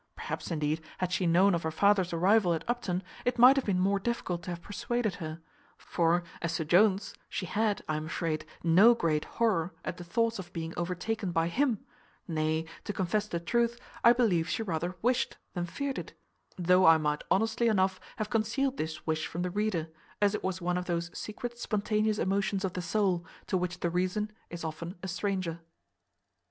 Perhaps, 0.15 0.49
indeed, 0.49 0.81
had 0.97 1.11
she 1.11 1.27
known 1.27 1.53
of 1.53 1.61
her 1.61 1.69
father's 1.69 2.11
arrival 2.11 2.55
at 2.55 2.67
Upton, 2.67 3.03
it 3.23 3.37
might 3.37 3.55
have 3.55 3.65
been 3.65 3.79
more 3.79 3.99
difficult 3.99 4.41
to 4.41 4.49
have 4.49 4.59
persuaded 4.59 5.13
her; 5.21 5.41
for 5.77 6.23
as 6.41 6.55
to 6.55 6.65
Jones, 6.65 7.13
she 7.29 7.45
had, 7.45 7.83
I 7.87 7.97
am 7.97 8.07
afraid, 8.07 8.43
no 8.63 8.95
great 8.95 9.25
horror 9.25 9.75
at 9.85 9.97
the 9.97 10.03
thoughts 10.03 10.39
of 10.39 10.51
being 10.53 10.73
overtaken 10.75 11.31
by 11.31 11.49
him; 11.49 11.85
nay, 12.27 12.65
to 12.85 12.93
confess 12.93 13.27
the 13.27 13.39
truth, 13.39 13.77
I 14.03 14.11
believe 14.11 14.49
she 14.49 14.63
rather 14.63 14.95
wished 15.03 15.37
than 15.53 15.67
feared 15.67 15.99
it; 15.99 16.19
though 16.57 16.87
I 16.87 16.97
might 16.97 17.23
honestly 17.29 17.67
enough 17.67 17.99
have 18.17 18.31
concealed 18.31 18.77
this 18.77 19.05
wish 19.05 19.27
from 19.27 19.43
the 19.43 19.51
reader, 19.51 19.89
as 20.19 20.33
it 20.33 20.43
was 20.43 20.59
one 20.63 20.79
of 20.79 20.85
those 20.85 21.15
secret 21.15 21.59
spontaneous 21.59 22.17
emotions 22.17 22.65
of 22.65 22.73
the 22.73 22.81
soul 22.81 23.23
to 23.45 23.55
which 23.55 23.81
the 23.81 23.91
reason 23.91 24.31
is 24.49 24.63
often 24.63 24.95
a 25.03 25.07
stranger. 25.07 25.59